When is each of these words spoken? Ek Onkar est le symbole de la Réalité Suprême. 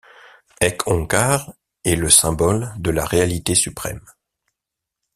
Ek 0.59 0.87
Onkar 0.87 1.53
est 1.83 1.95
le 1.95 2.09
symbole 2.09 2.73
de 2.79 2.89
la 2.89 3.05
Réalité 3.05 3.53
Suprême. 3.53 4.03